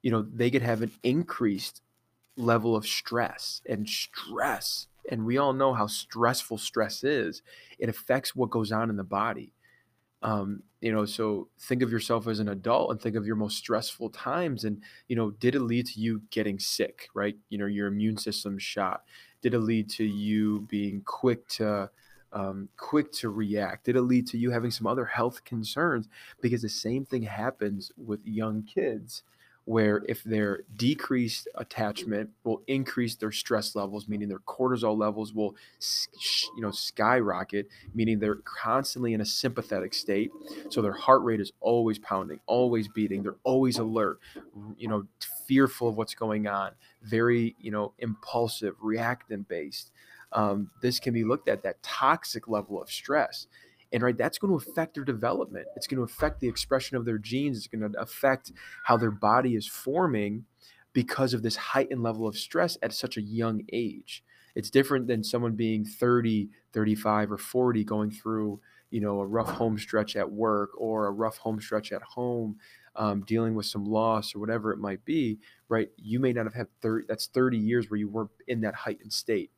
you 0.01 0.11
know, 0.11 0.21
they 0.21 0.51
could 0.51 0.61
have 0.61 0.81
an 0.81 0.91
increased 1.01 1.81
level 2.35 2.75
of 2.75 2.85
stress 2.85 3.61
and 3.67 3.87
stress, 3.87 4.87
and 5.09 5.25
we 5.25 5.37
all 5.37 5.53
know 5.53 5.73
how 5.73 5.87
stressful 5.87 6.57
stress 6.57 7.03
is. 7.03 7.41
It 7.79 7.87
affects 7.87 8.35
what 8.35 8.49
goes 8.49 8.73
on 8.73 8.89
in 8.89 8.97
the 8.97 9.03
body. 9.03 9.53
Um, 10.25 10.63
you 10.81 10.91
know, 10.91 11.05
so 11.05 11.49
think 11.59 11.83
of 11.83 11.91
yourself 11.91 12.27
as 12.27 12.39
an 12.39 12.49
adult 12.49 12.89
and 12.89 12.99
think 12.99 13.15
of 13.15 13.27
your 13.27 13.35
most 13.35 13.57
stressful 13.57 14.09
times. 14.09 14.65
And, 14.65 14.81
you 15.07 15.15
know, 15.15 15.29
did 15.31 15.53
it 15.53 15.61
lead 15.61 15.85
to 15.87 15.99
you 15.99 16.21
getting 16.31 16.57
sick, 16.57 17.07
right? 17.13 17.35
You 17.49 17.59
know, 17.59 17.67
your 17.67 17.87
immune 17.87 18.17
system 18.17 18.57
shot. 18.57 19.03
Did 19.41 19.53
it 19.53 19.59
lead 19.59 19.89
to 19.91 20.03
you 20.03 20.61
being 20.67 21.01
quick 21.05 21.47
to, 21.49 21.91
um, 22.33 22.69
quick 22.75 23.11
to 23.13 23.29
react? 23.29 23.85
Did 23.85 23.97
it 23.97 24.01
lead 24.01 24.25
to 24.29 24.37
you 24.37 24.49
having 24.49 24.71
some 24.71 24.87
other 24.87 25.05
health 25.05 25.43
concerns? 25.43 26.07
Because 26.41 26.63
the 26.63 26.69
same 26.69 27.05
thing 27.05 27.21
happens 27.21 27.91
with 27.97 28.25
young 28.25 28.63
kids 28.63 29.23
where 29.65 30.03
if 30.07 30.23
their 30.23 30.61
decreased 30.75 31.47
attachment 31.55 32.29
will 32.43 32.61
increase 32.67 33.15
their 33.15 33.31
stress 33.31 33.75
levels 33.75 34.07
meaning 34.07 34.27
their 34.29 34.39
cortisol 34.39 34.97
levels 34.97 35.33
will 35.33 35.55
you 36.55 36.61
know 36.61 36.71
skyrocket 36.71 37.67
meaning 37.93 38.19
they're 38.19 38.35
constantly 38.45 39.13
in 39.13 39.21
a 39.21 39.25
sympathetic 39.25 39.93
state. 39.93 40.31
So 40.69 40.81
their 40.81 40.93
heart 40.93 41.23
rate 41.23 41.41
is 41.41 41.51
always 41.59 41.99
pounding 41.99 42.39
always 42.45 42.87
beating 42.87 43.23
they're 43.23 43.35
always 43.43 43.77
alert 43.77 44.19
you 44.77 44.87
know 44.87 45.05
fearful 45.47 45.89
of 45.89 45.97
what's 45.97 46.15
going 46.15 46.47
on 46.47 46.71
very 47.03 47.55
you 47.59 47.71
know 47.71 47.93
impulsive 47.99 48.75
reactant 48.81 49.47
based 49.47 49.91
um, 50.31 50.69
this 50.81 50.99
can 50.99 51.13
be 51.13 51.23
looked 51.23 51.47
at 51.47 51.63
that 51.63 51.81
toxic 51.81 52.47
level 52.47 52.81
of 52.81 52.91
stress 52.91 53.47
and 53.95 54.03
right, 54.03 54.17
that's 54.17 54.37
going 54.37 54.51
to 54.51 54.57
affect 54.57 54.93
their 54.93 55.05
development. 55.05 55.67
It's 55.77 55.87
going 55.87 55.99
to 55.99 56.03
affect 56.03 56.41
the 56.41 56.49
expression 56.49 56.97
of 56.97 57.05
their 57.05 57.17
genes. 57.17 57.57
It's 57.57 57.67
going 57.67 57.89
to 57.89 57.97
affect 57.97 58.51
how 58.83 58.97
their 58.97 59.09
body 59.09 59.55
is 59.55 59.65
forming 59.65 60.43
because 60.91 61.33
of 61.33 61.43
this 61.43 61.55
heightened 61.55 62.03
level 62.03 62.27
of 62.27 62.37
stress 62.37 62.77
at 62.83 62.91
such 62.91 63.15
a 63.15 63.21
young 63.21 63.61
age. 63.71 64.21
It's 64.53 64.69
different 64.69 65.07
than 65.07 65.23
someone 65.23 65.53
being 65.53 65.85
30, 65.85 66.49
35, 66.73 67.31
or 67.31 67.37
40 67.37 67.85
going 67.85 68.11
through, 68.11 68.59
you 68.91 68.99
know, 68.99 69.21
a 69.21 69.25
rough 69.25 69.51
home 69.51 69.77
stretch 69.77 70.17
at 70.17 70.29
work 70.29 70.71
or 70.77 71.07
a 71.07 71.11
rough 71.11 71.37
home 71.37 71.61
stretch 71.61 71.93
at 71.93 72.01
home, 72.01 72.57
um, 72.97 73.21
dealing 73.21 73.55
with 73.55 73.65
some 73.65 73.85
loss 73.85 74.35
or 74.35 74.39
whatever 74.39 74.73
it 74.73 74.77
might 74.77 75.05
be, 75.05 75.39
right? 75.69 75.87
You 75.95 76.19
may 76.19 76.33
not 76.33 76.43
have 76.43 76.53
had 76.53 76.67
30, 76.81 77.05
that's 77.07 77.27
30 77.27 77.57
years 77.57 77.89
where 77.89 77.97
you 77.97 78.09
weren't 78.09 78.31
in 78.45 78.59
that 78.59 78.75
heightened 78.75 79.13
state. 79.13 79.51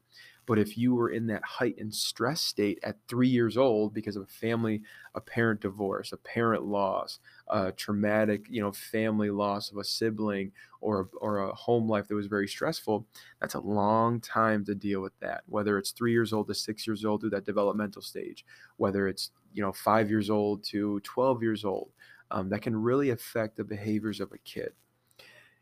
But 0.47 0.57
if 0.57 0.77
you 0.77 0.95
were 0.95 1.09
in 1.09 1.27
that 1.27 1.43
heightened 1.43 1.93
stress 1.93 2.41
state 2.41 2.79
at 2.81 2.97
three 3.07 3.27
years 3.27 3.57
old 3.57 3.93
because 3.93 4.15
of 4.15 4.23
a 4.23 4.27
family, 4.27 4.81
a 5.13 5.21
parent 5.21 5.59
divorce, 5.59 6.13
a 6.13 6.17
parent 6.17 6.63
loss, 6.63 7.19
a 7.49 7.71
traumatic, 7.73 8.47
you 8.49 8.61
know, 8.61 8.71
family 8.71 9.29
loss 9.29 9.71
of 9.71 9.77
a 9.77 9.83
sibling 9.83 10.53
or, 10.81 11.09
or 11.19 11.39
a 11.39 11.53
home 11.53 11.89
life 11.89 12.07
that 12.07 12.15
was 12.15 12.27
very 12.27 12.47
stressful, 12.47 13.05
that's 13.41 13.55
a 13.55 13.59
long 13.59 14.21
time 14.21 14.63
to 14.65 14.73
deal 14.73 15.01
with 15.01 15.19
that. 15.19 15.43
Whether 15.47 15.77
it's 15.77 15.91
three 15.91 16.13
years 16.13 16.33
old 16.33 16.47
to 16.47 16.55
six 16.55 16.87
years 16.87 17.05
old 17.05 17.21
through 17.21 17.31
that 17.31 17.45
developmental 17.45 18.01
stage, 18.01 18.45
whether 18.77 19.07
it's, 19.07 19.31
you 19.53 19.61
know, 19.61 19.73
five 19.73 20.09
years 20.09 20.29
old 20.29 20.63
to 20.65 21.01
12 21.01 21.43
years 21.43 21.65
old, 21.65 21.91
um, 22.31 22.49
that 22.49 22.61
can 22.61 22.75
really 22.75 23.09
affect 23.09 23.57
the 23.57 23.63
behaviors 23.63 24.21
of 24.21 24.31
a 24.31 24.37
kid 24.39 24.73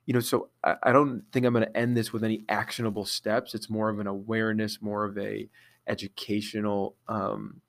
you 0.05 0.13
know, 0.13 0.19
so 0.19 0.49
I, 0.63 0.75
I 0.83 0.91
don't 0.91 1.23
think 1.31 1.45
I'm 1.45 1.53
going 1.53 1.65
to 1.65 1.77
end 1.77 1.97
this 1.97 2.13
with 2.13 2.23
any 2.23 2.45
actionable 2.49 3.05
steps. 3.05 3.55
It's 3.55 3.69
more 3.69 3.89
of 3.89 3.99
an 3.99 4.07
awareness, 4.07 4.81
more 4.81 5.05
of 5.05 5.17
a 5.17 5.49
educational 5.87 6.95
um, 7.07 7.61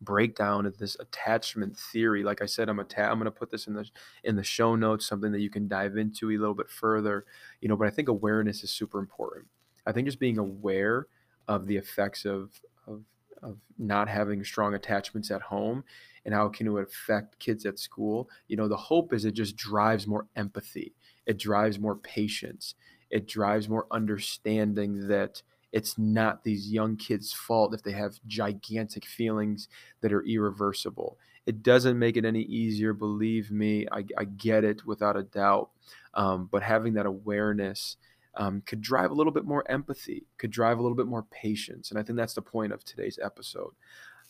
breakdown 0.00 0.66
of 0.66 0.78
this 0.78 0.96
attachment 1.00 1.76
theory. 1.78 2.22
Like 2.24 2.42
I 2.42 2.46
said, 2.46 2.68
I'm 2.68 2.80
atta- 2.80 3.04
I'm 3.10 3.18
going 3.18 3.24
to 3.26 3.30
put 3.30 3.50
this 3.50 3.66
in 3.66 3.74
the 3.74 3.88
in 4.24 4.36
the 4.36 4.42
show 4.44 4.74
notes, 4.76 5.06
something 5.06 5.32
that 5.32 5.40
you 5.40 5.50
can 5.50 5.68
dive 5.68 5.96
into 5.96 6.30
a 6.30 6.38
little 6.38 6.54
bit 6.54 6.70
further. 6.70 7.24
You 7.60 7.68
know, 7.68 7.76
but 7.76 7.86
I 7.86 7.90
think 7.90 8.08
awareness 8.08 8.62
is 8.64 8.70
super 8.70 8.98
important. 8.98 9.46
I 9.86 9.92
think 9.92 10.06
just 10.06 10.18
being 10.20 10.38
aware 10.38 11.06
of 11.48 11.66
the 11.66 11.76
effects 11.76 12.24
of 12.24 12.60
of 12.86 13.04
of 13.42 13.58
not 13.78 14.08
having 14.08 14.44
strong 14.44 14.74
attachments 14.74 15.30
at 15.30 15.42
home 15.42 15.84
and 16.24 16.32
how 16.34 16.48
can 16.48 16.68
it 16.68 16.80
affect 16.80 17.38
kids 17.40 17.66
at 17.66 17.78
school. 17.78 18.30
You 18.46 18.56
know, 18.56 18.68
the 18.68 18.76
hope 18.76 19.12
is 19.12 19.24
it 19.24 19.34
just 19.34 19.56
drives 19.56 20.06
more 20.06 20.26
empathy 20.36 20.94
it 21.26 21.38
drives 21.38 21.78
more 21.78 21.96
patience. 21.96 22.74
It 23.10 23.28
drives 23.28 23.68
more 23.68 23.86
understanding 23.90 25.08
that 25.08 25.42
it's 25.72 25.98
not 25.98 26.44
these 26.44 26.70
young 26.70 26.96
kids' 26.96 27.32
fault 27.32 27.74
if 27.74 27.82
they 27.82 27.92
have 27.92 28.20
gigantic 28.26 29.06
feelings 29.06 29.68
that 30.00 30.12
are 30.12 30.24
irreversible. 30.24 31.18
It 31.46 31.62
doesn't 31.62 31.98
make 31.98 32.16
it 32.16 32.24
any 32.24 32.42
easier, 32.42 32.92
believe 32.92 33.50
me. 33.50 33.86
I, 33.90 34.04
I 34.16 34.24
get 34.24 34.64
it 34.64 34.86
without 34.86 35.16
a 35.16 35.24
doubt. 35.24 35.70
Um, 36.14 36.48
but 36.50 36.62
having 36.62 36.94
that 36.94 37.06
awareness 37.06 37.96
um, 38.34 38.62
could 38.64 38.80
drive 38.80 39.10
a 39.10 39.14
little 39.14 39.32
bit 39.32 39.44
more 39.44 39.68
empathy, 39.70 40.24
could 40.38 40.50
drive 40.50 40.78
a 40.78 40.82
little 40.82 40.96
bit 40.96 41.06
more 41.06 41.24
patience. 41.24 41.90
And 41.90 41.98
I 41.98 42.02
think 42.02 42.16
that's 42.16 42.34
the 42.34 42.42
point 42.42 42.72
of 42.72 42.84
today's 42.84 43.18
episode. 43.22 43.72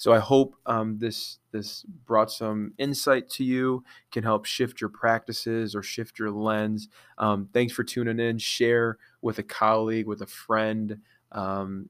So 0.02 0.12
I 0.12 0.18
hope 0.18 0.56
um, 0.66 0.98
this 0.98 1.38
this 1.52 1.84
brought 1.84 2.28
some 2.28 2.72
insight 2.76 3.30
to 3.30 3.44
you, 3.44 3.84
can 4.10 4.24
help 4.24 4.46
shift 4.46 4.80
your 4.80 4.90
practices 4.90 5.76
or 5.76 5.82
shift 5.84 6.18
your 6.18 6.32
lens. 6.32 6.88
Um, 7.18 7.48
thanks 7.52 7.72
for 7.72 7.84
tuning 7.84 8.18
in. 8.18 8.38
Share 8.38 8.98
with 9.20 9.38
a 9.38 9.44
colleague, 9.44 10.08
with 10.08 10.20
a 10.20 10.26
friend, 10.26 10.98
um, 11.30 11.88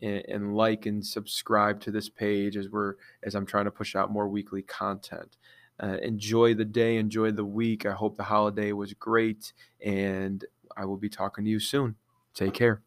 and, 0.00 0.24
and, 0.26 0.56
like 0.56 0.86
and 0.86 1.04
subscribe 1.04 1.82
to 1.82 1.90
this 1.90 2.08
page 2.08 2.56
as 2.56 2.70
we're 2.70 2.94
as 3.24 3.34
I'm 3.34 3.44
trying 3.44 3.66
to 3.66 3.70
push 3.70 3.94
out 3.94 4.10
more 4.10 4.26
weekly 4.26 4.62
content. 4.62 5.36
Uh, 5.78 5.98
enjoy 6.00 6.54
the 6.54 6.64
day, 6.64 6.96
enjoy 6.96 7.30
the 7.30 7.44
week. 7.44 7.84
I 7.84 7.92
hope 7.92 8.16
the 8.16 8.22
holiday 8.22 8.72
was 8.72 8.94
great, 8.94 9.52
and 9.84 10.42
I 10.78 10.86
will 10.86 10.96
be 10.96 11.10
talking 11.10 11.44
to 11.44 11.50
you 11.50 11.60
soon. 11.60 11.96
Take 12.32 12.54
care. 12.54 12.80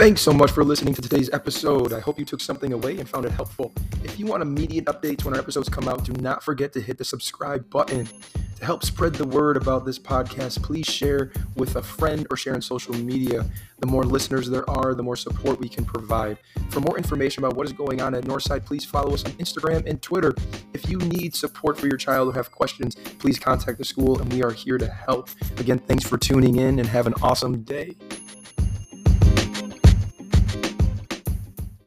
Thanks 0.00 0.22
so 0.22 0.32
much 0.32 0.50
for 0.52 0.64
listening 0.64 0.94
to 0.94 1.02
today's 1.02 1.28
episode. 1.30 1.92
I 1.92 2.00
hope 2.00 2.18
you 2.18 2.24
took 2.24 2.40
something 2.40 2.72
away 2.72 2.98
and 2.98 3.06
found 3.06 3.26
it 3.26 3.32
helpful. 3.32 3.70
If 4.02 4.18
you 4.18 4.24
want 4.24 4.40
immediate 4.40 4.86
updates 4.86 5.26
when 5.26 5.34
our 5.34 5.38
episodes 5.38 5.68
come 5.68 5.88
out, 5.88 6.04
do 6.04 6.14
not 6.14 6.42
forget 6.42 6.72
to 6.72 6.80
hit 6.80 6.96
the 6.96 7.04
subscribe 7.04 7.68
button. 7.68 8.08
To 8.56 8.64
help 8.64 8.82
spread 8.82 9.12
the 9.12 9.26
word 9.26 9.58
about 9.58 9.84
this 9.84 9.98
podcast, 9.98 10.62
please 10.62 10.86
share 10.86 11.32
with 11.54 11.76
a 11.76 11.82
friend 11.82 12.26
or 12.30 12.38
share 12.38 12.54
on 12.54 12.62
social 12.62 12.94
media. 12.94 13.44
The 13.80 13.86
more 13.86 14.04
listeners 14.04 14.48
there 14.48 14.68
are, 14.70 14.94
the 14.94 15.02
more 15.02 15.16
support 15.16 15.60
we 15.60 15.68
can 15.68 15.84
provide. 15.84 16.38
For 16.70 16.80
more 16.80 16.96
information 16.96 17.44
about 17.44 17.58
what 17.58 17.66
is 17.66 17.74
going 17.74 18.00
on 18.00 18.14
at 18.14 18.24
Northside, 18.24 18.64
please 18.64 18.86
follow 18.86 19.12
us 19.12 19.26
on 19.26 19.32
Instagram 19.32 19.84
and 19.84 20.00
Twitter. 20.00 20.34
If 20.72 20.88
you 20.88 20.96
need 20.96 21.36
support 21.36 21.78
for 21.78 21.88
your 21.88 21.98
child 21.98 22.30
or 22.30 22.32
have 22.32 22.50
questions, 22.50 22.94
please 23.18 23.38
contact 23.38 23.76
the 23.76 23.84
school 23.84 24.18
and 24.18 24.32
we 24.32 24.42
are 24.42 24.50
here 24.50 24.78
to 24.78 24.86
help. 24.86 25.28
Again, 25.58 25.78
thanks 25.78 26.04
for 26.04 26.16
tuning 26.16 26.56
in 26.56 26.78
and 26.78 26.88
have 26.88 27.06
an 27.06 27.12
awesome 27.20 27.64
day. 27.64 27.96